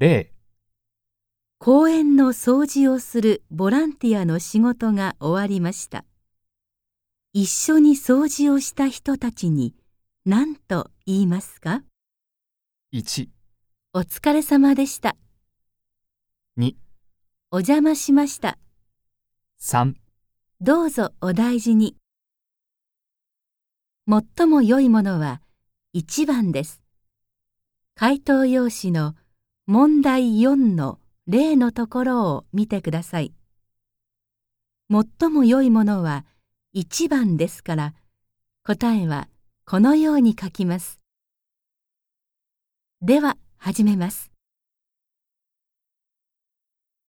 [0.00, 0.26] 0
[1.58, 6.04] 公園の掃除をするボランティアの仕事が終わりました。
[7.32, 9.72] 一緒に掃除をした人たちに
[10.26, 11.84] 何と言いますか
[12.92, 13.28] ？1
[13.92, 15.14] お疲れ様でした。
[16.58, 16.74] 2
[17.52, 18.58] お邪魔しました。
[19.60, 19.94] 3
[20.60, 21.96] どうぞお大事に。
[24.08, 25.40] 最も良いものは
[25.94, 26.82] 1番です。
[27.94, 29.14] 回答用紙の
[29.66, 33.32] 問題4の例のところを見てください。
[34.90, 36.26] 最も良いものは
[36.74, 37.94] 1番ですから、
[38.62, 39.30] 答えは
[39.64, 41.00] このように書きます。
[43.00, 44.33] では始めます。